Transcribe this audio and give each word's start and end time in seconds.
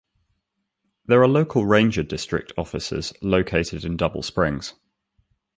There 1.05 1.21
are 1.21 1.27
local 1.27 1.67
ranger 1.67 2.01
district 2.01 2.53
offices 2.57 3.13
located 3.21 3.85
in 3.85 3.97
Double 3.97 4.23
Springs. 4.23 4.73